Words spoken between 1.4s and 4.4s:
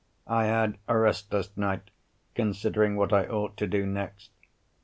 night, considering what I ought to do next.